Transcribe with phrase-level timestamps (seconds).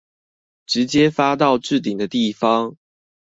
[0.65, 2.75] 直接發到置頂的地方